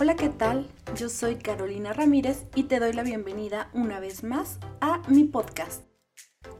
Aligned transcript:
Hola, 0.00 0.14
¿qué 0.14 0.28
tal? 0.28 0.68
Yo 0.94 1.08
soy 1.08 1.34
Carolina 1.34 1.92
Ramírez 1.92 2.44
y 2.54 2.62
te 2.64 2.78
doy 2.78 2.92
la 2.92 3.02
bienvenida 3.02 3.68
una 3.72 3.98
vez 3.98 4.22
más 4.22 4.60
a 4.80 5.02
mi 5.08 5.24
podcast. 5.24 5.82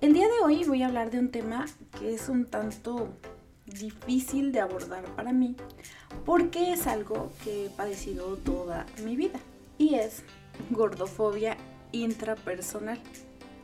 El 0.00 0.12
día 0.12 0.26
de 0.26 0.40
hoy 0.44 0.64
voy 0.64 0.82
a 0.82 0.88
hablar 0.88 1.12
de 1.12 1.20
un 1.20 1.30
tema 1.30 1.66
que 2.00 2.12
es 2.12 2.28
un 2.28 2.46
tanto 2.46 3.10
difícil 3.64 4.50
de 4.50 4.58
abordar 4.58 5.04
para 5.14 5.32
mí 5.32 5.54
porque 6.24 6.72
es 6.72 6.88
algo 6.88 7.30
que 7.44 7.66
he 7.66 7.70
padecido 7.70 8.38
toda 8.38 8.86
mi 9.04 9.14
vida 9.14 9.38
y 9.78 9.94
es 9.94 10.24
gordofobia 10.70 11.56
intrapersonal. 11.92 12.98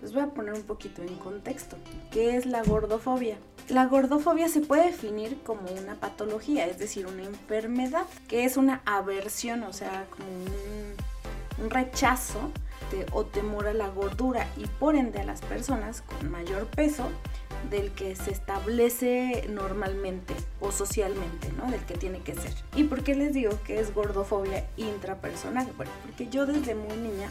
Les 0.02 0.12
voy 0.12 0.22
a 0.22 0.28
poner 0.28 0.54
un 0.54 0.62
poquito 0.62 1.02
en 1.02 1.16
contexto. 1.16 1.76
¿Qué 2.12 2.36
es 2.36 2.46
la 2.46 2.62
gordofobia? 2.62 3.38
La 3.68 3.86
gordofobia 3.86 4.48
se 4.48 4.60
puede 4.60 4.86
definir 4.86 5.38
como 5.42 5.62
una 5.70 5.94
patología, 5.94 6.66
es 6.66 6.78
decir, 6.78 7.06
una 7.06 7.22
enfermedad, 7.22 8.04
que 8.28 8.44
es 8.44 8.58
una 8.58 8.82
aversión, 8.84 9.62
o 9.62 9.72
sea, 9.72 10.06
como 10.10 10.26
un, 10.26 11.70
rechazo 11.70 12.50
o 13.12 13.24
temor 13.24 13.66
a 13.66 13.72
la 13.72 13.88
gordura 13.88 14.46
y 14.56 14.66
por 14.66 14.96
ende 14.96 15.18
a 15.18 15.24
las 15.24 15.40
personas 15.40 16.02
con 16.02 16.30
mayor 16.30 16.66
peso 16.66 17.08
del 17.70 17.90
que 17.92 18.14
se 18.14 18.30
establece 18.30 19.46
normalmente 19.48 20.34
o 20.60 20.70
socialmente, 20.70 21.50
¿no? 21.56 21.70
Del 21.70 21.80
que 21.86 21.94
tiene 21.94 22.20
que 22.20 22.34
ser. 22.34 22.52
¿Y 22.76 22.84
por 22.84 23.02
qué 23.02 23.14
les 23.14 23.32
digo 23.32 23.58
que 23.64 23.80
es 23.80 23.94
gordofobia 23.94 24.66
intrapersonal? 24.76 25.66
Bueno, 25.76 25.92
porque 26.02 26.28
yo 26.28 26.44
desde 26.46 26.74
muy 26.74 26.96
niña 26.96 27.30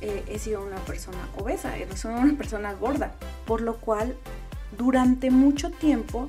eh, 0.00 0.24
he 0.26 0.38
sido 0.38 0.62
una 0.62 0.78
persona 0.78 1.28
obesa, 1.36 1.76
he 1.78 1.96
sido 1.96 2.14
una 2.14 2.36
persona 2.36 2.72
gorda, 2.74 3.14
por 3.46 3.60
lo 3.60 3.76
cual 3.76 4.16
durante 4.76 5.30
mucho 5.30 5.70
tiempo 5.70 6.28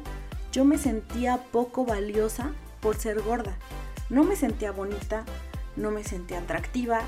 yo 0.51 0.65
me 0.65 0.77
sentía 0.77 1.43
poco 1.51 1.85
valiosa 1.85 2.51
por 2.79 2.95
ser 2.95 3.21
gorda. 3.21 3.57
No 4.09 4.23
me 4.23 4.35
sentía 4.35 4.71
bonita, 4.71 5.25
no 5.75 5.91
me 5.91 6.03
sentía 6.03 6.39
atractiva 6.39 7.01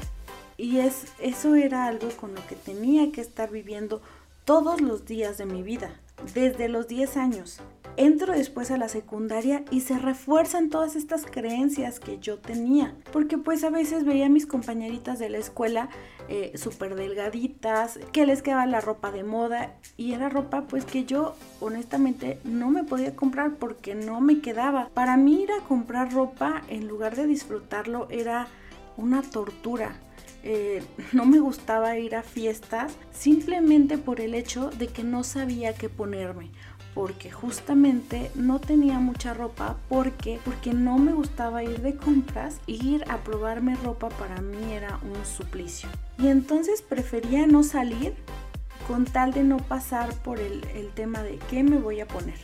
y 0.58 0.80
es, 0.80 1.06
eso 1.20 1.56
era 1.56 1.86
algo 1.86 2.10
con 2.10 2.36
lo 2.36 2.46
que 2.46 2.56
tenía 2.56 3.12
que 3.12 3.22
estar 3.22 3.50
viviendo 3.50 4.02
todos 4.46 4.82
los 4.82 5.06
días 5.06 5.38
de 5.38 5.46
mi 5.46 5.64
vida, 5.64 5.92
desde 6.34 6.68
los 6.68 6.88
10 6.88 7.18
años. 7.18 7.60
Entro 7.98 8.34
después 8.34 8.72
a 8.72 8.78
la 8.78 8.88
secundaria 8.88 9.64
y 9.70 9.82
se 9.82 10.00
refuerzan 10.00 10.70
todas 10.70 10.96
estas 10.96 11.26
creencias 11.26 12.00
que 12.00 12.20
yo 12.20 12.38
tenía, 12.38 12.96
porque 13.12 13.38
pues 13.38 13.64
a 13.64 13.70
veces 13.70 14.06
veía 14.06 14.28
a 14.28 14.30
mis 14.30 14.48
compañeritas 14.48 15.20
de 15.20 15.30
la 15.30 15.38
escuela 15.38 15.90
eh, 16.30 16.54
súper 16.56 16.96
delgaditas, 16.96 18.00
que 18.14 18.26
les 18.26 18.42
quedaba 18.42 18.66
la 18.66 18.80
ropa 18.80 19.12
de 19.12 19.24
moda 19.24 19.74
y 19.98 20.14
era 20.14 20.30
ropa 20.30 20.68
pues 20.68 20.86
que 20.86 21.04
yo 21.04 21.36
honestamente 21.60 22.40
no 22.46 22.70
me 22.70 22.84
podía 22.84 23.16
comprar 23.16 23.56
porque 23.56 23.94
no 23.94 24.22
me 24.22 24.40
quedaba. 24.40 24.90
Para 24.94 25.18
mí 25.18 25.44
ir 25.44 25.52
a 25.52 25.64
comprar 25.68 26.14
ropa 26.14 26.62
en 26.70 26.88
lugar 26.88 27.18
de 27.18 27.28
disfrutarlo 27.28 28.08
era 28.10 28.48
una 28.96 29.22
tortura. 29.22 29.98
Eh, 30.44 30.82
no 31.12 31.26
me 31.26 31.40
gustaba 31.40 31.98
ir 31.98 32.16
a 32.16 32.24
fiestas 32.24 32.94
simplemente 33.12 33.98
por 33.98 34.22
el 34.22 34.34
hecho 34.34 34.70
de 34.70 34.88
que 34.88 35.04
no 35.04 35.24
sabía 35.24 35.74
qué 35.74 35.90
ponerme 35.90 36.52
porque 36.94 37.32
justamente 37.32 38.32
no 38.36 38.60
tenía 38.60 39.00
mucha 39.00 39.34
ropa 39.34 39.78
porque 39.90 40.40
porque 40.44 40.74
no 40.74 40.98
me 40.98 41.14
gustaba 41.14 41.64
ir 41.64 41.82
de 41.82 41.96
compras 41.96 42.60
ir 42.68 43.04
a 43.10 43.18
probarme 43.18 43.76
ropa 43.76 44.10
para 44.10 44.42
mí 44.42 44.74
era 44.74 45.00
un 45.04 45.26
suplicio. 45.26 45.90
Y 46.18 46.28
entonces 46.28 46.82
prefería 46.82 47.48
no 47.48 47.64
salir 47.64 48.14
con 48.88 49.06
tal 49.06 49.34
de 49.34 49.44
no 49.44 49.58
pasar 49.58 50.14
por 50.16 50.40
el, 50.40 50.64
el 50.76 50.90
tema 50.90 51.24
de 51.24 51.38
qué 51.50 51.64
me 51.64 51.78
voy 51.78 52.02
a 52.02 52.08
poner. 52.08 52.40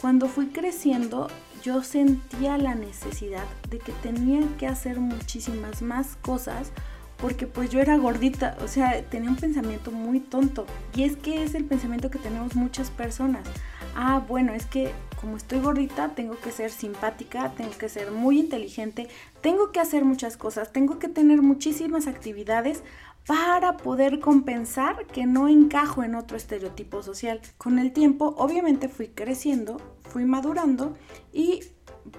Cuando 0.00 0.28
fui 0.28 0.48
creciendo 0.48 1.28
yo 1.62 1.82
sentía 1.82 2.58
la 2.58 2.74
necesidad 2.74 3.44
de 3.70 3.78
que 3.78 3.92
tenía 3.92 4.40
que 4.58 4.68
hacer 4.68 5.00
muchísimas 5.00 5.82
más 5.82 6.16
cosas 6.22 6.70
porque 7.18 7.46
pues 7.46 7.70
yo 7.70 7.80
era 7.80 7.96
gordita, 7.96 8.56
o 8.62 8.68
sea, 8.68 9.02
tenía 9.04 9.30
un 9.30 9.36
pensamiento 9.36 9.90
muy 9.90 10.20
tonto. 10.20 10.66
Y 10.94 11.04
es 11.04 11.16
que 11.16 11.42
es 11.42 11.54
el 11.54 11.64
pensamiento 11.64 12.10
que 12.10 12.18
tenemos 12.18 12.54
muchas 12.54 12.90
personas. 12.90 13.46
Ah, 13.94 14.22
bueno, 14.26 14.52
es 14.52 14.66
que 14.66 14.92
como 15.20 15.36
estoy 15.36 15.60
gordita, 15.60 16.14
tengo 16.14 16.38
que 16.38 16.52
ser 16.52 16.70
simpática, 16.70 17.52
tengo 17.56 17.70
que 17.78 17.88
ser 17.88 18.10
muy 18.10 18.38
inteligente, 18.38 19.08
tengo 19.40 19.72
que 19.72 19.80
hacer 19.80 20.04
muchas 20.04 20.36
cosas, 20.36 20.72
tengo 20.72 20.98
que 20.98 21.08
tener 21.08 21.40
muchísimas 21.40 22.06
actividades 22.06 22.82
para 23.26 23.76
poder 23.78 24.20
compensar 24.20 25.06
que 25.06 25.26
no 25.26 25.48
encajo 25.48 26.04
en 26.04 26.14
otro 26.14 26.36
estereotipo 26.36 27.02
social. 27.02 27.40
Con 27.58 27.78
el 27.78 27.92
tiempo, 27.92 28.34
obviamente 28.36 28.88
fui 28.88 29.08
creciendo, 29.08 29.78
fui 30.10 30.26
madurando 30.26 30.96
y 31.32 31.60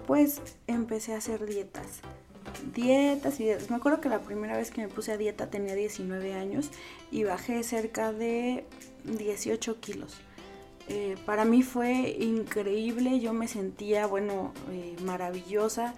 pues 0.06 0.42
empecé 0.66 1.14
a 1.14 1.18
hacer 1.18 1.46
dietas 1.46 2.02
dietas 2.74 3.40
y 3.40 3.44
dietas. 3.44 3.70
Me 3.70 3.78
acuerdo 3.78 4.02
que 4.02 4.10
la 4.10 4.20
primera 4.20 4.58
vez 4.58 4.72
que 4.72 4.82
me 4.82 4.88
puse 4.88 5.12
a 5.12 5.18
dieta 5.18 5.50
tenía 5.50 5.76
19 5.76 6.34
años 6.34 6.70
y 7.12 7.24
bajé 7.24 7.64
cerca 7.64 8.12
de 8.12 8.66
18 9.04 9.80
kilos. 9.80 10.18
Eh, 10.90 11.18
para 11.26 11.44
mí 11.44 11.64
fue 11.64 12.16
increíble, 12.20 13.20
yo 13.20 13.34
me 13.34 13.48
sentía, 13.48 14.08
bueno, 14.08 14.54
eh, 14.72 14.96
maravillosa, 15.04 15.94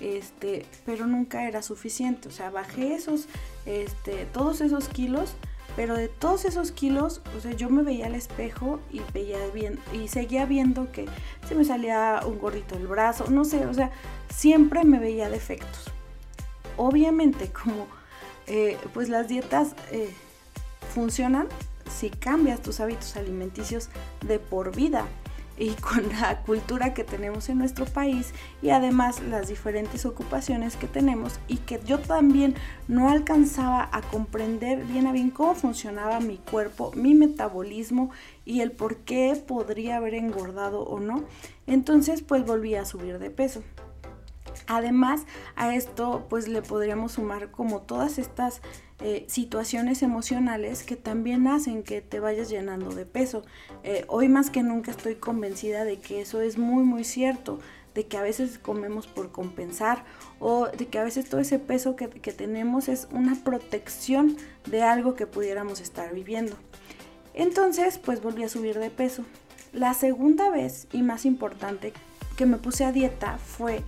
este, 0.00 0.66
pero 0.84 1.06
nunca 1.06 1.48
era 1.48 1.62
suficiente. 1.62 2.28
O 2.28 2.32
sea, 2.32 2.50
bajé 2.50 2.94
esos, 2.94 3.26
este, 3.64 4.26
todos 4.26 4.60
esos 4.60 4.88
kilos, 4.88 5.34
pero 5.76 5.96
de 5.96 6.08
todos 6.08 6.44
esos 6.44 6.72
kilos, 6.72 7.22
o 7.36 7.40
sea, 7.40 7.52
yo 7.52 7.70
me 7.70 7.82
veía 7.82 8.06
al 8.06 8.14
espejo 8.14 8.80
y 8.92 9.00
veía 9.14 9.38
bien, 9.52 9.78
y 9.92 10.08
seguía 10.08 10.44
viendo 10.44 10.92
que 10.92 11.06
se 11.48 11.54
me 11.54 11.64
salía 11.64 12.20
un 12.26 12.38
gordito 12.38 12.76
del 12.76 12.86
brazo, 12.86 13.30
no 13.30 13.44
sé, 13.44 13.66
o 13.66 13.74
sea, 13.74 13.90
siempre 14.28 14.84
me 14.84 14.98
veía 14.98 15.30
defectos 15.30 15.93
obviamente 16.76 17.50
como 17.50 17.86
eh, 18.46 18.76
pues 18.92 19.08
las 19.08 19.28
dietas 19.28 19.74
eh, 19.90 20.12
funcionan 20.94 21.48
si 21.90 22.10
cambias 22.10 22.62
tus 22.62 22.80
hábitos 22.80 23.16
alimenticios 23.16 23.88
de 24.26 24.38
por 24.38 24.74
vida 24.74 25.06
y 25.56 25.70
con 25.74 26.08
la 26.20 26.40
cultura 26.42 26.94
que 26.94 27.04
tenemos 27.04 27.48
en 27.48 27.58
nuestro 27.58 27.84
país 27.84 28.32
y 28.60 28.70
además 28.70 29.20
las 29.20 29.48
diferentes 29.48 30.04
ocupaciones 30.04 30.76
que 30.76 30.88
tenemos 30.88 31.38
y 31.46 31.58
que 31.58 31.80
yo 31.86 31.98
también 31.98 32.54
no 32.88 33.08
alcanzaba 33.08 33.88
a 33.92 34.02
comprender 34.02 34.84
bien 34.84 35.06
a 35.06 35.12
bien 35.12 35.30
cómo 35.30 35.54
funcionaba 35.54 36.20
mi 36.20 36.38
cuerpo, 36.38 36.92
mi 36.94 37.14
metabolismo 37.14 38.10
y 38.44 38.60
el 38.60 38.72
por 38.72 38.96
qué 38.98 39.40
podría 39.46 39.96
haber 39.96 40.14
engordado 40.14 40.82
o 40.82 41.00
no. 41.00 41.24
Entonces 41.66 42.22
pues 42.22 42.44
volví 42.44 42.74
a 42.74 42.84
subir 42.84 43.18
de 43.18 43.30
peso. 43.30 43.62
Además, 44.66 45.22
a 45.56 45.74
esto 45.74 46.26
pues 46.28 46.48
le 46.48 46.62
podríamos 46.62 47.12
sumar 47.12 47.50
como 47.50 47.80
todas 47.80 48.18
estas 48.18 48.62
eh, 49.00 49.24
situaciones 49.28 50.02
emocionales 50.02 50.84
que 50.84 50.96
también 50.96 51.46
hacen 51.46 51.82
que 51.82 52.00
te 52.00 52.20
vayas 52.20 52.48
llenando 52.48 52.94
de 52.94 53.04
peso. 53.04 53.42
Eh, 53.82 54.04
hoy 54.08 54.28
más 54.28 54.50
que 54.50 54.62
nunca 54.62 54.90
estoy 54.90 55.16
convencida 55.16 55.84
de 55.84 55.98
que 55.98 56.20
eso 56.20 56.40
es 56.40 56.56
muy 56.56 56.84
muy 56.84 57.04
cierto, 57.04 57.58
de 57.94 58.06
que 58.06 58.16
a 58.16 58.22
veces 58.22 58.58
comemos 58.58 59.06
por 59.06 59.32
compensar 59.32 60.04
o 60.38 60.68
de 60.68 60.86
que 60.86 60.98
a 60.98 61.04
veces 61.04 61.28
todo 61.28 61.40
ese 61.40 61.58
peso 61.58 61.96
que, 61.96 62.08
que 62.08 62.32
tenemos 62.32 62.88
es 62.88 63.08
una 63.12 63.34
protección 63.34 64.36
de 64.64 64.82
algo 64.82 65.14
que 65.14 65.26
pudiéramos 65.26 65.80
estar 65.80 66.14
viviendo. 66.14 66.56
Entonces 67.34 67.98
pues 67.98 68.22
volví 68.22 68.44
a 68.44 68.48
subir 68.48 68.78
de 68.78 68.90
peso. 68.90 69.24
La 69.72 69.92
segunda 69.92 70.50
vez 70.50 70.86
y 70.92 71.02
más 71.02 71.26
importante 71.26 71.92
que 72.36 72.46
me 72.46 72.58
puse 72.58 72.84
a 72.84 72.92
dieta 72.92 73.38
fue 73.38 73.82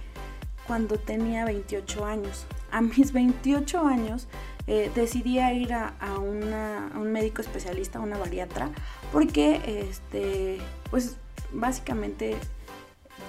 cuando 0.66 0.98
tenía 0.98 1.44
28 1.44 2.04
años. 2.04 2.46
A 2.70 2.80
mis 2.80 3.12
28 3.12 3.86
años 3.86 4.28
eh, 4.66 4.90
decidí 4.94 5.38
ir 5.38 5.72
a, 5.72 5.94
un 6.18 7.12
médico 7.12 7.40
especialista, 7.40 7.98
a 7.98 8.02
una 8.02 8.18
bariatra, 8.18 8.70
porque 9.12 9.88
este, 9.88 10.58
pues 10.90 11.16
básicamente 11.52 12.36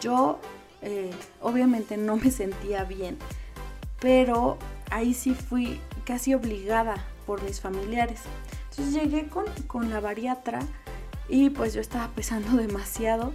yo 0.02 0.40
eh, 0.82 1.12
obviamente 1.42 1.98
no 1.98 2.18
me 2.18 2.32
sentía 2.32 2.84
bien, 2.84 3.18
pero 4.00 4.58
ahí 4.90 5.14
sí 5.14 5.34
fui 5.34 5.80
casi 6.06 6.34
obligada 6.34 6.96
por 7.26 7.44
mis 7.44 7.62
familiares. 7.62 8.22
Entonces 8.72 8.94
llegué 8.94 9.28
con, 9.28 9.46
con 9.68 9.90
la 9.90 10.00
bariatra 10.00 10.60
y 11.30 11.50
pues 11.50 11.74
yo 11.74 11.82
estaba 11.82 12.08
pesando 12.10 12.58
demasiado, 12.58 13.34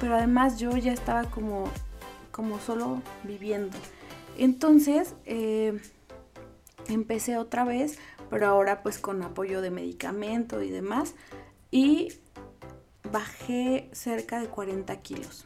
pero 0.00 0.16
además 0.16 0.58
yo 0.58 0.76
ya 0.76 0.92
estaba 0.92 1.24
como 1.24 1.68
como 2.40 2.58
solo 2.58 3.02
viviendo. 3.22 3.76
Entonces 4.38 5.14
eh, 5.26 5.78
empecé 6.88 7.36
otra 7.36 7.64
vez, 7.64 7.98
pero 8.30 8.46
ahora 8.46 8.82
pues 8.82 8.98
con 8.98 9.22
apoyo 9.22 9.60
de 9.60 9.70
medicamento 9.70 10.62
y 10.62 10.70
demás. 10.70 11.16
Y 11.70 12.14
bajé 13.12 13.90
cerca 13.92 14.40
de 14.40 14.46
40 14.46 14.96
kilos. 15.02 15.44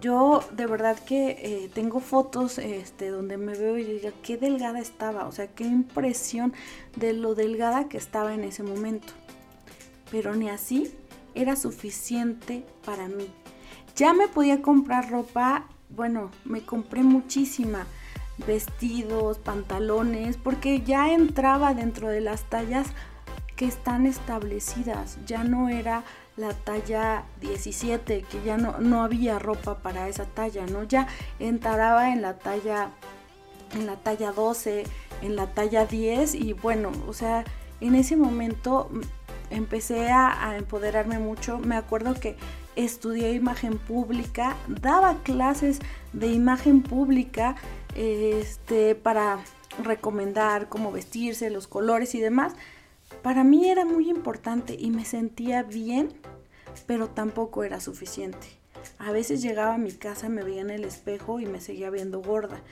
Yo 0.00 0.44
de 0.52 0.66
verdad 0.66 0.96
que 1.00 1.30
eh, 1.30 1.70
tengo 1.74 1.98
fotos 1.98 2.58
este, 2.58 3.08
donde 3.08 3.36
me 3.36 3.54
veo 3.54 3.76
y 3.76 3.82
digo, 3.82 4.10
qué 4.22 4.36
delgada 4.36 4.78
estaba, 4.78 5.26
o 5.26 5.32
sea, 5.32 5.48
qué 5.48 5.64
impresión 5.64 6.52
de 6.94 7.12
lo 7.12 7.34
delgada 7.34 7.88
que 7.88 7.96
estaba 7.96 8.34
en 8.34 8.44
ese 8.44 8.62
momento. 8.62 9.12
Pero 10.12 10.36
ni 10.36 10.48
así 10.48 10.94
era 11.34 11.56
suficiente 11.56 12.64
para 12.84 13.08
mí. 13.08 13.28
Ya 13.96 14.12
me 14.12 14.28
podía 14.28 14.62
comprar 14.62 15.10
ropa, 15.10 15.64
bueno, 15.90 16.30
me 16.44 16.62
compré 16.62 17.02
muchísima. 17.02 17.86
vestidos, 18.46 19.36
pantalones, 19.36 20.38
porque 20.38 20.80
ya 20.80 21.12
entraba 21.12 21.74
dentro 21.74 22.08
de 22.08 22.22
las 22.22 22.44
tallas 22.44 22.86
que 23.54 23.66
están 23.66 24.06
establecidas, 24.06 25.18
ya 25.26 25.44
no 25.44 25.68
era 25.68 26.04
la 26.38 26.54
talla 26.54 27.26
17, 27.42 28.22
que 28.22 28.42
ya 28.42 28.56
no, 28.56 28.78
no 28.78 29.02
había 29.02 29.38
ropa 29.38 29.82
para 29.82 30.08
esa 30.08 30.24
talla, 30.24 30.64
¿no? 30.64 30.84
Ya 30.84 31.06
entraba 31.38 32.14
en 32.14 32.22
la 32.22 32.38
talla 32.38 32.92
en 33.74 33.86
la 33.86 33.96
talla 33.96 34.32
12, 34.32 34.84
en 35.22 35.36
la 35.36 35.46
talla 35.48 35.86
10 35.86 36.34
y 36.34 36.52
bueno, 36.52 36.90
o 37.06 37.12
sea, 37.12 37.44
en 37.80 37.94
ese 37.94 38.16
momento 38.16 38.90
empecé 39.50 40.10
a, 40.10 40.56
empoderarme 40.56 41.18
mucho. 41.18 41.58
Me 41.58 41.76
acuerdo 41.76 42.14
que 42.14 42.36
estudié 42.76 43.32
imagen 43.32 43.78
pública, 43.78 44.56
daba 44.68 45.22
clases 45.22 45.80
de 46.12 46.28
imagen 46.28 46.82
pública 46.82 47.56
este, 47.94 48.94
para 48.94 49.40
recomendar 49.82 50.68
cómo 50.68 50.92
vestirse, 50.92 51.50
los 51.50 51.66
colores 51.66 52.14
y 52.14 52.20
demás. 52.20 52.54
Para 53.22 53.44
mí 53.44 53.68
era 53.68 53.84
muy 53.84 54.08
importante 54.08 54.76
y 54.78 54.90
me 54.90 55.04
sentía 55.04 55.62
bien, 55.62 56.12
pero 56.86 57.08
tampoco 57.08 57.64
era 57.64 57.80
suficiente. 57.80 58.60
A 58.98 59.12
veces 59.12 59.42
llegaba 59.42 59.74
a 59.74 59.78
mi 59.78 59.92
casa, 59.92 60.28
me 60.28 60.42
veía 60.42 60.62
en 60.62 60.70
el 60.70 60.84
espejo 60.84 61.40
y 61.40 61.46
me 61.46 61.60
seguía 61.60 61.90
viendo 61.90 62.22
gorda. 62.22 62.62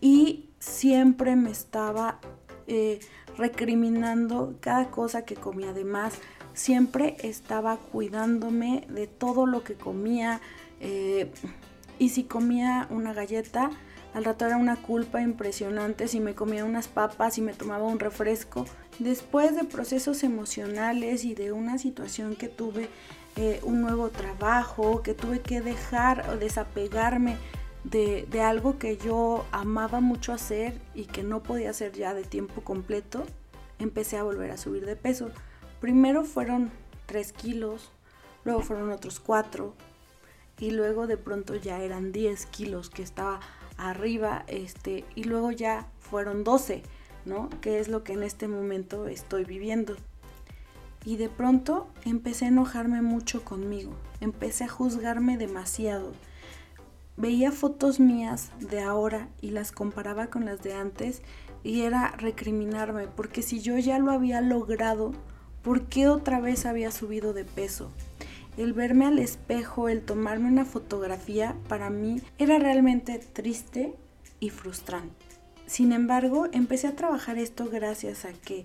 Y 0.00 0.50
siempre 0.58 1.34
me 1.34 1.50
estaba 1.50 2.20
eh, 2.68 3.00
recriminando 3.36 4.56
cada 4.60 4.90
cosa 4.90 5.24
que 5.24 5.34
comía. 5.34 5.70
Además, 5.70 6.14
siempre 6.56 7.16
estaba 7.22 7.76
cuidándome 7.76 8.84
de 8.88 9.06
todo 9.06 9.46
lo 9.46 9.62
que 9.62 9.74
comía. 9.74 10.40
Eh, 10.80 11.30
y 12.00 12.08
si 12.08 12.24
comía 12.24 12.88
una 12.90 13.14
galleta, 13.14 13.70
al 14.14 14.24
rato 14.24 14.46
era 14.46 14.56
una 14.56 14.76
culpa 14.76 15.22
impresionante. 15.22 16.08
Si 16.08 16.18
me 16.18 16.34
comía 16.34 16.64
unas 16.64 16.88
papas 16.88 17.38
y 17.38 17.42
me 17.42 17.52
tomaba 17.52 17.84
un 17.84 18.00
refresco. 18.00 18.66
Después 18.98 19.54
de 19.54 19.64
procesos 19.64 20.24
emocionales 20.24 21.24
y 21.24 21.34
de 21.34 21.52
una 21.52 21.78
situación 21.78 22.34
que 22.34 22.48
tuve, 22.48 22.88
eh, 23.36 23.60
un 23.62 23.82
nuevo 23.82 24.08
trabajo, 24.08 25.02
que 25.02 25.12
tuve 25.12 25.40
que 25.40 25.60
dejar 25.60 26.28
o 26.30 26.38
desapegarme 26.38 27.36
de, 27.84 28.40
algo 28.42 28.78
que 28.78 28.96
yo 28.96 29.44
amaba 29.52 30.00
mucho 30.00 30.32
hacer 30.32 30.80
y 30.94 31.04
que 31.04 31.22
no 31.22 31.42
podía 31.42 31.70
hacer 31.70 31.92
ya 31.92 32.14
de 32.14 32.24
tiempo 32.24 32.62
completo, 32.62 33.24
empecé 33.78 34.16
a 34.16 34.22
volver 34.22 34.50
a 34.50 34.56
subir 34.56 34.86
de 34.86 34.96
peso. 34.96 35.30
Primero 35.80 36.24
fueron 36.24 36.70
3 37.06 37.32
kilos, 37.32 37.90
luego 38.44 38.60
fueron 38.60 38.90
otros 38.90 39.20
4 39.20 39.74
y 40.58 40.70
luego 40.70 41.06
de 41.06 41.16
pronto 41.16 41.54
ya 41.54 41.80
eran 41.80 42.12
10 42.12 42.46
kilos 42.46 42.90
que 42.90 43.02
estaba 43.02 43.40
arriba 43.76 44.44
este, 44.46 45.04
y 45.14 45.24
luego 45.24 45.50
ya 45.50 45.86
fueron 46.00 46.44
12, 46.44 46.82
¿no? 47.24 47.50
Que 47.60 47.78
es 47.78 47.88
lo 47.88 48.04
que 48.04 48.14
en 48.14 48.22
este 48.22 48.48
momento 48.48 49.06
estoy 49.06 49.44
viviendo. 49.44 49.96
Y 51.04 51.16
de 51.16 51.28
pronto 51.28 51.88
empecé 52.04 52.46
a 52.46 52.48
enojarme 52.48 53.02
mucho 53.02 53.44
conmigo, 53.44 53.92
empecé 54.20 54.64
a 54.64 54.68
juzgarme 54.68 55.36
demasiado 55.36 56.12
veía 57.16 57.50
fotos 57.50 57.98
mías 57.98 58.50
de 58.60 58.80
ahora 58.82 59.28
y 59.40 59.50
las 59.50 59.72
comparaba 59.72 60.26
con 60.28 60.44
las 60.44 60.62
de 60.62 60.74
antes 60.74 61.22
y 61.62 61.82
era 61.82 62.12
recriminarme, 62.12 63.08
porque 63.08 63.42
si 63.42 63.60
yo 63.60 63.78
ya 63.78 63.98
lo 63.98 64.12
había 64.12 64.40
logrado, 64.40 65.12
¿por 65.66 65.86
qué 65.86 66.06
otra 66.06 66.38
vez 66.38 66.64
había 66.64 66.92
subido 66.92 67.32
de 67.32 67.44
peso? 67.44 67.90
El 68.56 68.72
verme 68.72 69.04
al 69.04 69.18
espejo, 69.18 69.88
el 69.88 70.00
tomarme 70.00 70.46
una 70.46 70.64
fotografía, 70.64 71.56
para 71.68 71.90
mí 71.90 72.22
era 72.38 72.60
realmente 72.60 73.18
triste 73.18 73.92
y 74.38 74.50
frustrante. 74.50 75.26
Sin 75.66 75.90
embargo, 75.90 76.46
empecé 76.52 76.86
a 76.86 76.94
trabajar 76.94 77.36
esto 77.36 77.68
gracias 77.68 78.24
a 78.24 78.32
que 78.32 78.64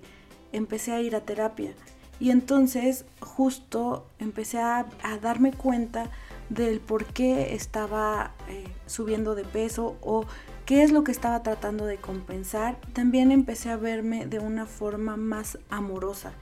empecé 0.51 0.91
a 0.91 1.01
ir 1.01 1.15
a 1.15 1.21
terapia. 1.21 1.73
Y 2.19 2.29
entonces 2.29 3.05
justo 3.19 4.05
empecé 4.19 4.59
a, 4.59 4.85
darme 5.23 5.53
cuenta 5.53 6.11
del 6.49 6.81
por 6.81 7.05
qué 7.05 7.55
estaba 7.55 8.35
eh, 8.47 8.67
subiendo 8.85 9.33
de 9.33 9.43
peso 9.43 9.97
o 10.01 10.27
qué 10.67 10.83
es 10.83 10.91
lo 10.91 11.03
que 11.03 11.11
estaba 11.11 11.41
tratando 11.41 11.87
de 11.87 11.97
compensar, 11.97 12.79
también 12.93 13.31
empecé 13.31 13.71
a 13.71 13.75
verme 13.75 14.27
de 14.27 14.37
una 14.37 14.67
forma 14.67 15.17
más 15.17 15.57
amorosa, 15.71 16.33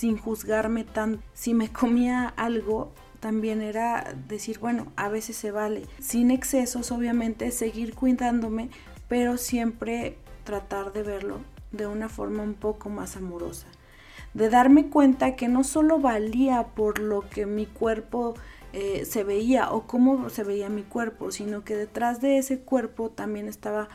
sin 0.00 0.16
juzgarme 0.16 0.84
tan. 0.84 1.20
Si 1.34 1.52
me 1.52 1.70
comía 1.70 2.32
algo, 2.36 2.90
también 3.20 3.60
era 3.60 4.14
decir, 4.28 4.58
bueno, 4.58 4.86
a 4.96 5.10
veces 5.10 5.36
se 5.36 5.50
vale, 5.50 5.86
sin 5.98 6.30
excesos, 6.30 6.90
obviamente, 6.90 7.50
seguir 7.50 7.94
cuidándome, 7.94 8.70
pero 9.08 9.36
siempre 9.36 10.16
tratar 10.44 10.94
de 10.94 11.02
verlo 11.02 11.40
de 11.70 11.86
una 11.86 12.08
forma 12.08 12.42
un 12.42 12.54
poco 12.54 12.88
más 12.88 13.16
amorosa. 13.16 13.66
De 14.32 14.48
darme 14.48 14.88
cuenta 14.88 15.36
que 15.36 15.48
no 15.48 15.64
solo 15.64 16.00
valía 16.00 16.68
por 16.68 16.98
lo 16.98 17.28
que 17.28 17.44
mi 17.44 17.66
cuerpo 17.66 18.34
eh, 18.72 19.04
se 19.04 19.22
veía 19.22 19.70
o 19.70 19.86
cómo 19.86 20.30
se 20.30 20.44
veía 20.44 20.70
mi 20.70 20.82
cuerpo, 20.82 21.30
sino 21.30 21.62
que 21.62 21.76
detrás 21.76 22.22
de 22.22 22.38
ese 22.38 22.60
cuerpo 22.60 23.10
también 23.10 23.48
estaba 23.48 23.90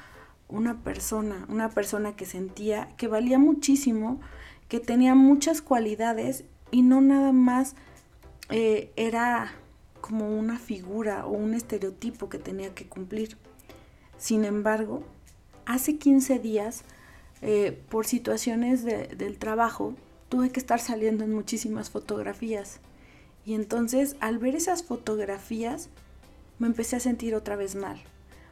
una 0.49 0.83
persona, 0.83 1.47
una 1.49 1.69
persona 1.69 2.15
que 2.15 2.25
sentía 2.25 2.89
que 2.95 3.07
valía 3.07 3.39
muchísimo, 3.39 4.19
que 4.67 4.79
tenía 4.79 5.15
muchas 5.15 5.61
cualidades 5.61 6.43
y 6.71 6.81
no 6.81 7.01
nada 7.01 7.31
más 7.31 7.75
eh, 8.49 8.91
era 8.95 9.53
como 10.01 10.37
una 10.37 10.59
figura 10.59 11.25
o 11.25 11.31
un 11.31 11.53
estereotipo 11.53 12.29
que 12.29 12.37
tenía 12.37 12.73
que 12.73 12.87
cumplir. 12.87 13.37
Sin 14.17 14.45
embargo, 14.45 15.03
hace 15.65 15.97
15 15.97 16.39
días, 16.39 16.83
eh, 17.41 17.79
por 17.89 18.05
situaciones 18.05 18.83
del 18.83 19.37
trabajo, 19.37 19.93
tuve 20.29 20.51
que 20.51 20.59
estar 20.59 20.79
saliendo 20.79 21.23
en 21.23 21.33
muchísimas 21.33 21.89
fotografías 21.89 22.79
y 23.45 23.53
entonces 23.53 24.15
al 24.19 24.39
ver 24.39 24.55
esas 24.55 24.83
fotografías 24.83 25.89
me 26.57 26.67
empecé 26.67 26.95
a 26.95 26.99
sentir 26.99 27.35
otra 27.35 27.55
vez 27.55 27.75
mal. 27.75 28.01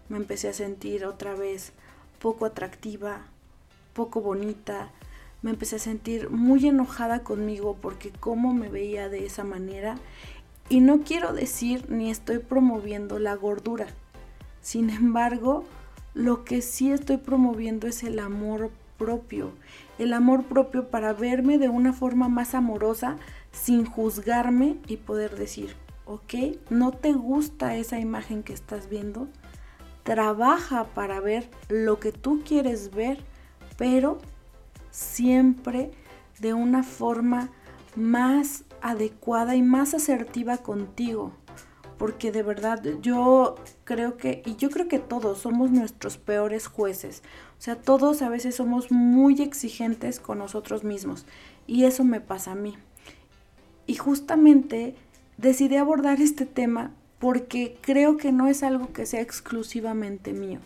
Me 0.09 0.17
empecé 0.17 0.49
a 0.49 0.53
sentir 0.53 1.05
otra 1.05 1.33
vez 1.33 1.71
poco 2.19 2.45
atractiva, 2.45 3.25
poco 3.93 4.21
bonita. 4.21 4.91
Me 5.43 5.51
empecé 5.51 5.75
a 5.75 5.79
sentir 5.79 6.31
muy 6.31 6.65
enojada 6.67 7.19
conmigo 7.19 7.77
porque 7.79 8.11
cómo 8.11 8.53
me 8.53 8.69
veía 8.69 9.09
de 9.09 9.25
esa 9.25 9.43
manera. 9.43 9.97
Y 10.69 10.79
no 10.79 11.01
quiero 11.01 11.33
decir 11.33 11.85
ni 11.89 12.09
estoy 12.09 12.39
promoviendo 12.39 13.19
la 13.19 13.35
gordura. 13.35 13.87
Sin 14.61 14.89
embargo, 14.89 15.65
lo 16.13 16.45
que 16.45 16.61
sí 16.61 16.91
estoy 16.91 17.17
promoviendo 17.17 17.87
es 17.87 18.03
el 18.03 18.19
amor 18.19 18.71
propio. 18.97 19.51
El 19.99 20.13
amor 20.13 20.45
propio 20.45 20.87
para 20.87 21.13
verme 21.13 21.57
de 21.57 21.69
una 21.69 21.91
forma 21.91 22.29
más 22.29 22.55
amorosa 22.55 23.17
sin 23.51 23.85
juzgarme 23.85 24.77
y 24.87 24.97
poder 24.97 25.35
decir, 25.35 25.75
ok, 26.05 26.33
no 26.69 26.91
te 26.91 27.11
gusta 27.11 27.75
esa 27.75 27.99
imagen 27.99 28.43
que 28.43 28.53
estás 28.53 28.89
viendo, 28.89 29.27
trabaja 30.03 30.85
para 30.85 31.19
ver 31.19 31.49
lo 31.69 31.99
que 31.99 32.11
tú 32.11 32.41
quieres 32.45 32.91
ver, 32.93 33.19
pero 33.77 34.19
siempre 34.93 35.91
de 36.39 36.53
una 36.53 36.83
forma 36.83 37.49
más 37.95 38.63
adecuada 38.81 39.55
y 39.55 39.63
más 39.63 39.93
asertiva 39.93 40.57
contigo. 40.57 41.33
Porque 41.97 42.31
de 42.31 42.43
verdad 42.43 42.81
yo 43.01 43.55
creo 43.85 44.17
que, 44.17 44.43
y 44.45 44.55
yo 44.55 44.69
creo 44.69 44.87
que 44.87 44.99
todos 44.99 45.39
somos 45.39 45.71
nuestros 45.71 46.17
peores 46.17 46.67
jueces. 46.67 47.23
O 47.57 47.61
sea, 47.61 47.75
todos 47.75 48.21
a 48.21 48.29
veces 48.29 48.55
somos 48.55 48.91
muy 48.91 49.41
exigentes 49.41 50.19
con 50.19 50.37
nosotros 50.37 50.83
mismos. 50.83 51.25
Y 51.65 51.85
eso 51.85 52.03
me 52.03 52.21
pasa 52.21 52.51
a 52.51 52.55
mí. 52.55 52.75
Y 53.87 53.95
justamente 53.95 54.95
decidí 55.37 55.77
abordar 55.77 56.21
este 56.21 56.45
tema 56.45 56.91
porque 57.19 57.77
creo 57.81 58.17
que 58.17 58.31
no 58.31 58.47
es 58.47 58.63
algo 58.63 58.91
que 58.91 59.05
sea 59.05 59.21
exclusivamente 59.21 60.33
mío. 60.33 60.59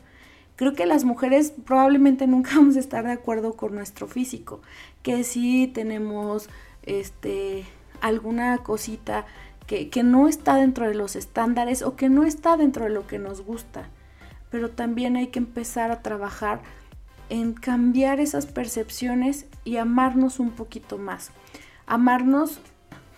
Creo 0.57 0.73
que 0.73 0.87
las 0.87 1.05
mujeres 1.05 1.53
probablemente 1.65 2.27
nunca 2.27 2.51
vamos 2.55 2.75
a 2.75 2.79
estar 2.79 3.05
de 3.05 3.13
acuerdo 3.13 3.53
con 3.53 3.73
nuestro 3.73 4.07
físico, 4.07 4.59
que 5.03 5.23
si 5.23 5.67
tenemos 5.67 6.49
este, 6.83 7.65
alguna 8.01 8.57
cosita 8.57 9.25
que, 9.67 9.89
que 9.89 10.03
no 10.03 10.27
está 10.27 10.55
dentro 10.55 10.87
de 10.87 10.95
los 10.95 11.15
estándares 11.15 11.83
o 11.83 11.95
que 11.95 12.09
no 12.09 12.23
está 12.23 12.57
dentro 12.57 12.85
de 12.85 12.89
lo 12.89 13.07
que 13.07 13.19
nos 13.19 13.41
gusta. 13.41 13.89
Pero 14.49 14.71
también 14.71 15.15
hay 15.15 15.27
que 15.27 15.39
empezar 15.39 15.91
a 15.91 16.01
trabajar 16.01 16.61
en 17.29 17.53
cambiar 17.53 18.19
esas 18.19 18.45
percepciones 18.45 19.45
y 19.63 19.77
amarnos 19.77 20.39
un 20.39 20.51
poquito 20.51 20.97
más. 20.97 21.31
Amarnos 21.85 22.59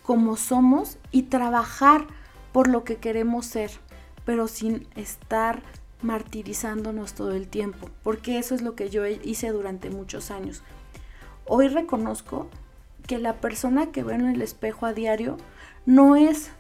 como 0.04 0.36
somos 0.36 0.98
y 1.12 1.24
trabajar 1.24 2.08
por 2.52 2.68
lo 2.68 2.84
que 2.84 2.98
queremos 2.98 3.46
ser, 3.46 3.72
pero 4.26 4.48
sin 4.48 4.88
estar 4.96 5.62
martirizándonos 6.02 7.14
todo 7.14 7.32
el 7.34 7.48
tiempo, 7.48 7.90
porque 8.04 8.38
eso 8.40 8.56
es 8.56 8.62
lo 8.62 8.76
que 8.76 8.90
yo 8.90 9.06
hice 9.06 9.50
durante 9.52 9.90
muchos 9.90 10.32
años. 10.32 10.64
Hoy 11.46 11.68
reconozco 11.68 12.48
que 13.08 13.18
la 13.18 13.38
persona 13.38 13.92
que 13.92 14.04
veo 14.04 14.16
en 14.16 14.28
el 14.28 14.42
espejo 14.42 14.86
a 14.86 14.94
diario 14.94 15.38
no 15.86 16.16
es 16.16 16.52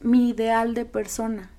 mi 0.00 0.30
ideal 0.30 0.74
de 0.74 0.84
persona, 0.84 1.50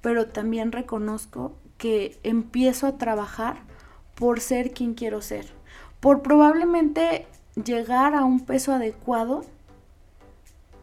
pero 0.00 0.28
también 0.28 0.72
reconozco 0.72 1.56
que 1.78 2.18
empiezo 2.22 2.86
a 2.86 2.96
trabajar 2.96 3.56
por 4.14 4.40
ser 4.40 4.72
quien 4.72 4.94
quiero 4.94 5.20
ser, 5.20 5.46
por 6.00 6.22
probablemente 6.22 7.26
llegar 7.62 8.14
a 8.14 8.24
un 8.24 8.40
peso 8.40 8.72
adecuado, 8.72 9.44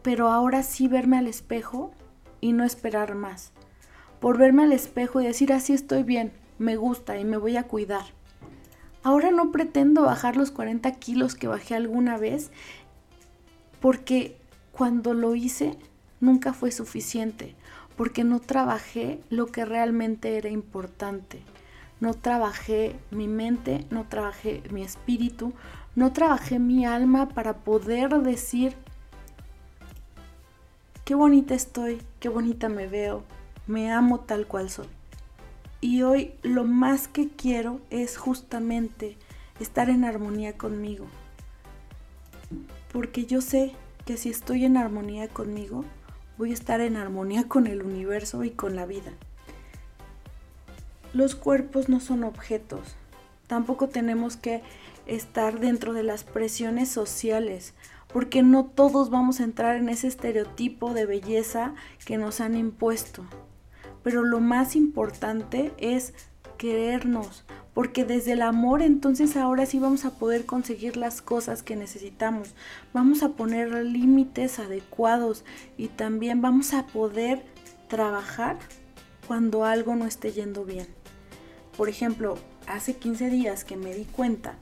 pero 0.02 0.28
ahora 0.28 0.62
sí 0.62 0.88
verme 0.88 1.18
al 1.18 1.26
espejo 1.26 1.90
y 2.40 2.52
no 2.52 2.64
esperar 2.64 3.14
más, 3.14 3.52
por 4.20 4.38
verme 4.38 4.64
al 4.64 4.72
espejo 4.72 5.20
y 5.20 5.26
decir 5.26 5.52
así 5.52 5.72
estoy 5.72 6.02
bien, 6.02 6.32
me 6.58 6.76
gusta 6.76 7.18
y 7.18 7.24
me 7.24 7.38
voy 7.38 7.56
a 7.56 7.64
cuidar. 7.64 8.04
Ahora 9.02 9.30
no 9.30 9.50
pretendo 9.50 10.02
bajar 10.02 10.36
los 10.36 10.50
40 10.50 10.92
kilos 10.92 11.34
que 11.34 11.48
bajé 11.48 11.74
alguna 11.74 12.18
vez 12.18 12.50
porque 13.80 14.36
cuando 14.72 15.14
lo 15.14 15.34
hice 15.34 15.76
nunca 16.20 16.52
fue 16.52 16.70
suficiente, 16.70 17.54
porque 17.96 18.24
no 18.24 18.40
trabajé 18.40 19.20
lo 19.30 19.46
que 19.46 19.64
realmente 19.64 20.36
era 20.36 20.50
importante. 20.50 21.42
No 21.98 22.14
trabajé 22.14 22.96
mi 23.10 23.28
mente, 23.28 23.86
no 23.90 24.06
trabajé 24.06 24.62
mi 24.70 24.82
espíritu, 24.82 25.52
no 25.96 26.12
trabajé 26.12 26.58
mi 26.58 26.86
alma 26.86 27.28
para 27.28 27.58
poder 27.58 28.10
decir 28.22 28.74
qué 31.04 31.14
bonita 31.14 31.54
estoy, 31.54 32.00
qué 32.20 32.28
bonita 32.28 32.68
me 32.68 32.86
veo, 32.86 33.24
me 33.70 33.92
amo 33.92 34.20
tal 34.20 34.46
cual 34.46 34.68
soy. 34.68 34.88
Y 35.80 36.02
hoy 36.02 36.34
lo 36.42 36.64
más 36.64 37.06
que 37.06 37.28
quiero 37.28 37.80
es 37.88 38.18
justamente 38.18 39.16
estar 39.60 39.88
en 39.88 40.04
armonía 40.04 40.58
conmigo. 40.58 41.06
Porque 42.92 43.24
yo 43.26 43.40
sé 43.40 43.72
que 44.04 44.16
si 44.16 44.28
estoy 44.28 44.64
en 44.64 44.76
armonía 44.76 45.28
conmigo, 45.28 45.84
voy 46.36 46.50
a 46.50 46.54
estar 46.54 46.80
en 46.80 46.96
armonía 46.96 47.46
con 47.46 47.68
el 47.68 47.82
universo 47.82 48.42
y 48.42 48.50
con 48.50 48.74
la 48.74 48.86
vida. 48.86 49.12
Los 51.14 51.36
cuerpos 51.36 51.88
no 51.88 52.00
son 52.00 52.24
objetos. 52.24 52.96
Tampoco 53.46 53.88
tenemos 53.88 54.36
que 54.36 54.62
estar 55.06 55.60
dentro 55.60 55.92
de 55.92 56.02
las 56.02 56.24
presiones 56.24 56.88
sociales, 56.88 57.74
porque 58.12 58.42
no 58.42 58.64
todos 58.64 59.10
vamos 59.10 59.38
a 59.38 59.44
entrar 59.44 59.76
en 59.76 59.88
ese 59.88 60.08
estereotipo 60.08 60.92
de 60.92 61.06
belleza 61.06 61.74
que 62.04 62.18
nos 62.18 62.40
han 62.40 62.56
impuesto 62.56 63.24
pero 64.02 64.22
lo 64.22 64.40
más 64.40 64.76
importante 64.76 65.72
es 65.78 66.14
querernos, 66.58 67.44
porque 67.72 68.04
desde 68.04 68.32
el 68.32 68.42
amor 68.42 68.82
entonces 68.82 69.36
ahora 69.36 69.64
sí 69.64 69.78
vamos 69.78 70.04
a 70.04 70.10
poder 70.18 70.44
conseguir 70.44 70.96
las 70.96 71.22
cosas 71.22 71.62
que 71.62 71.76
necesitamos, 71.76 72.54
vamos 72.92 73.22
a 73.22 73.30
poner 73.30 73.72
límites 73.84 74.58
adecuados 74.58 75.44
y 75.78 75.88
también 75.88 76.42
vamos 76.42 76.74
a 76.74 76.86
poder 76.86 77.44
trabajar 77.88 78.58
cuando 79.26 79.64
algo 79.64 79.96
no 79.96 80.06
esté 80.06 80.32
yendo 80.32 80.64
bien. 80.64 80.86
Por 81.76 81.88
ejemplo, 81.88 82.36
hace 82.66 82.96
15 82.96 83.30
días 83.30 83.64
que 83.64 83.76
me 83.76 83.94
di 83.94 84.04
cuenta 84.04 84.56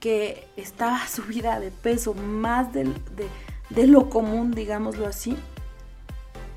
que 0.00 0.48
estaba 0.56 1.06
subida 1.08 1.60
de 1.60 1.70
peso 1.70 2.14
más 2.14 2.72
de, 2.72 2.92
de 3.70 3.86
lo 3.86 4.10
común, 4.10 4.50
digámoslo 4.50 5.06
así, 5.06 5.36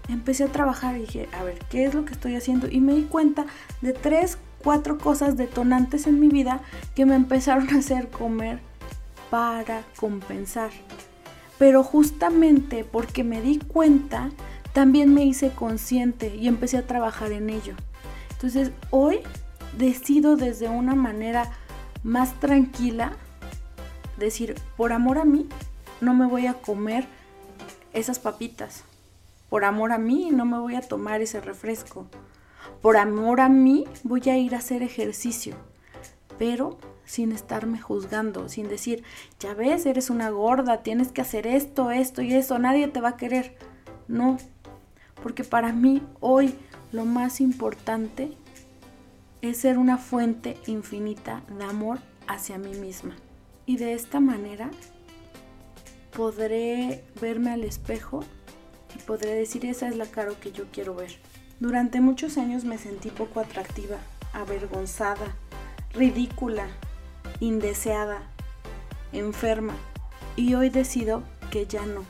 empecé 0.09 0.43
a 0.43 0.51
trabajar 0.51 0.97
y 0.97 1.01
dije, 1.01 1.29
a 1.37 1.43
ver, 1.43 1.59
¿qué 1.69 1.85
es 1.85 1.93
lo 1.93 2.05
que 2.05 2.13
estoy 2.13 2.35
haciendo? 2.35 2.67
Y 2.69 2.81
me 2.81 2.95
di 2.95 3.03
cuenta 3.03 3.45
de 3.81 3.93
tres, 3.93 4.37
cuatro 4.63 4.97
cosas 4.97 5.37
detonantes 5.37 6.07
en 6.07 6.19
mi 6.19 6.27
vida 6.27 6.61
que 6.95 7.05
me 7.05 7.15
empezaron 7.15 7.69
a 7.69 7.79
hacer 7.79 8.09
comer 8.09 8.59
para 9.29 9.83
compensar. 9.95 10.71
Pero 11.57 11.83
justamente 11.83 12.83
porque 12.83 13.23
me 13.23 13.41
di 13.41 13.59
cuenta, 13.59 14.31
también 14.73 15.13
me 15.13 15.23
hice 15.25 15.51
consciente 15.51 16.35
y 16.35 16.47
empecé 16.47 16.77
a 16.77 16.87
trabajar 16.87 17.31
en 17.31 17.49
ello. 17.49 17.75
Entonces 18.31 18.71
hoy 18.89 19.19
decido 19.77 20.35
desde 20.37 20.69
una 20.69 20.95
manera 20.95 21.51
más 22.01 22.39
tranquila 22.39 23.13
decir, 24.17 24.55
por 24.77 24.93
amor 24.93 25.17
a 25.19 25.25
mí, 25.25 25.47
no 26.01 26.13
me 26.13 26.25
voy 26.25 26.47
a 26.47 26.53
comer 26.53 27.05
esas 27.93 28.19
papitas 28.19 28.83
por 29.49 29.65
amor 29.65 29.91
a 29.91 29.97
mí 29.97 30.29
no 30.31 30.45
me 30.45 30.59
voy 30.59 30.75
a 30.75 30.81
tomar 30.81 31.21
ese 31.21 31.41
refresco. 31.41 32.07
Por 32.81 32.97
amor 32.97 33.41
a 33.41 33.49
mí 33.49 33.85
voy 34.03 34.21
a 34.29 34.37
ir 34.37 34.55
a 34.55 34.59
hacer 34.59 34.83
ejercicio. 34.83 35.55
Pero 36.37 36.77
sin 37.03 37.31
estarme 37.31 37.81
juzgando, 37.81 38.47
sin 38.49 38.69
decir, 38.69 39.03
ya 39.39 39.55
ves, 39.55 39.85
eres 39.87 40.11
una 40.11 40.29
gorda, 40.29 40.83
tienes 40.83 41.11
que 41.11 41.21
hacer 41.21 41.47
esto, 41.47 41.89
esto 41.89 42.21
y 42.21 42.33
eso, 42.33 42.59
nadie 42.59 42.87
te 42.87 43.01
va 43.01 43.09
a 43.09 43.17
querer. 43.17 43.57
No, 44.07 44.37
porque 45.23 45.43
para 45.43 45.73
mí 45.73 46.03
hoy 46.19 46.53
lo 46.91 47.05
más 47.05 47.41
importante 47.41 48.37
es 49.41 49.57
ser 49.57 49.77
una 49.77 49.97
fuente 49.97 50.57
infinita 50.67 51.41
de 51.57 51.65
amor 51.65 51.99
hacia 52.27 52.57
mí 52.57 52.75
misma. 52.75 53.15
Y 53.65 53.77
de 53.77 53.93
esta 53.93 54.19
manera 54.19 54.69
podré 56.15 57.03
verme 57.19 57.51
al 57.51 57.63
espejo 57.63 58.23
y 58.95 58.99
podré 58.99 59.33
decir 59.33 59.65
esa 59.65 59.87
es 59.87 59.95
la 59.95 60.05
cara 60.05 60.31
que 60.41 60.51
yo 60.51 60.65
quiero 60.71 60.95
ver. 60.95 61.17
Durante 61.59 62.01
muchos 62.01 62.37
años 62.37 62.63
me 62.63 62.77
sentí 62.77 63.09
poco 63.09 63.39
atractiva, 63.39 63.97
avergonzada, 64.33 65.35
ridícula, 65.93 66.67
indeseada, 67.39 68.21
enferma 69.11 69.73
y 70.35 70.53
hoy 70.53 70.69
decido 70.69 71.23
que 71.51 71.65
ya 71.65 71.85
no. 71.85 72.05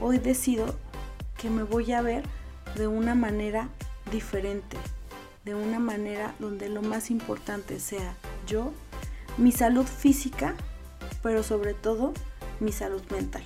Hoy 0.00 0.18
decido 0.18 0.74
que 1.38 1.50
me 1.50 1.62
voy 1.62 1.92
a 1.92 2.02
ver 2.02 2.24
de 2.74 2.86
una 2.86 3.14
manera 3.14 3.68
diferente, 4.10 4.76
de 5.44 5.54
una 5.54 5.78
manera 5.78 6.34
donde 6.38 6.68
lo 6.68 6.82
más 6.82 7.10
importante 7.10 7.80
sea 7.80 8.14
yo, 8.46 8.72
mi 9.38 9.52
salud 9.52 9.86
física, 9.86 10.54
pero 11.22 11.42
sobre 11.42 11.74
todo 11.74 12.12
mi 12.60 12.72
salud 12.72 13.02
mental. 13.10 13.42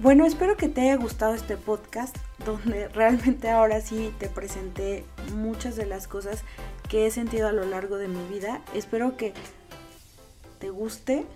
Bueno, 0.00 0.26
espero 0.26 0.56
que 0.56 0.68
te 0.68 0.82
haya 0.82 0.94
gustado 0.94 1.34
este 1.34 1.56
podcast 1.56 2.16
donde 2.46 2.86
realmente 2.86 3.50
ahora 3.50 3.80
sí 3.80 4.14
te 4.20 4.28
presenté 4.28 5.04
muchas 5.34 5.74
de 5.74 5.86
las 5.86 6.06
cosas 6.06 6.44
que 6.88 7.06
he 7.06 7.10
sentido 7.10 7.48
a 7.48 7.52
lo 7.52 7.64
largo 7.64 7.96
de 7.96 8.06
mi 8.06 8.24
vida. 8.28 8.62
Espero 8.74 9.16
que 9.16 9.34
te 10.60 10.70
guste, 10.70 11.26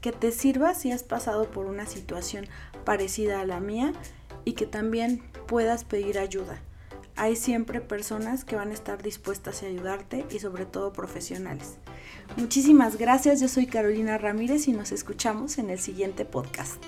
que 0.00 0.12
te 0.12 0.32
sirva 0.32 0.74
si 0.74 0.90
has 0.90 1.02
pasado 1.02 1.50
por 1.50 1.66
una 1.66 1.84
situación 1.84 2.46
parecida 2.86 3.42
a 3.42 3.46
la 3.46 3.60
mía 3.60 3.92
y 4.46 4.54
que 4.54 4.64
también 4.64 5.22
puedas 5.46 5.84
pedir 5.84 6.18
ayuda. 6.18 6.62
Hay 7.14 7.36
siempre 7.36 7.82
personas 7.82 8.46
que 8.46 8.56
van 8.56 8.70
a 8.70 8.74
estar 8.74 9.02
dispuestas 9.02 9.62
a 9.62 9.66
ayudarte 9.66 10.24
y 10.30 10.38
sobre 10.38 10.64
todo 10.64 10.94
profesionales. 10.94 11.76
Muchísimas 12.36 12.96
gracias, 12.96 13.40
yo 13.40 13.48
soy 13.48 13.66
Carolina 13.66 14.18
Ramírez 14.18 14.68
y 14.68 14.72
nos 14.72 14.92
escuchamos 14.92 15.58
en 15.58 15.70
el 15.70 15.78
siguiente 15.78 16.24
podcast. 16.24 16.82